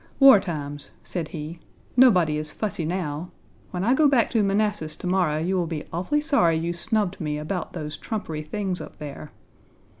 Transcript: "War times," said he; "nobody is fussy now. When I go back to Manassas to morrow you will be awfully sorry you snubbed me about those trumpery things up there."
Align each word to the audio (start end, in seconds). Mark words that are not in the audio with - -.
"War 0.19 0.39
times," 0.39 0.93
said 1.03 1.27
he; 1.27 1.59
"nobody 1.95 2.37
is 2.37 2.51
fussy 2.51 2.85
now. 2.85 3.29
When 3.69 3.83
I 3.83 3.93
go 3.93 4.07
back 4.07 4.31
to 4.31 4.41
Manassas 4.41 4.95
to 4.95 5.05
morrow 5.05 5.37
you 5.37 5.55
will 5.57 5.67
be 5.67 5.83
awfully 5.93 6.21
sorry 6.21 6.55
you 6.57 6.73
snubbed 6.73 7.21
me 7.21 7.37
about 7.37 7.73
those 7.73 7.97
trumpery 7.97 8.41
things 8.41 8.81
up 8.81 8.97
there." 8.97 9.29